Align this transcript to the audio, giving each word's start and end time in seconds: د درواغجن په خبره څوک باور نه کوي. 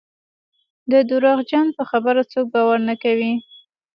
د 0.91 0.93
درواغجن 1.09 1.67
په 1.77 1.83
خبره 1.89 2.21
څوک 2.31 2.45
باور 2.53 2.77
نه 2.89 2.95
کوي. 3.03 3.33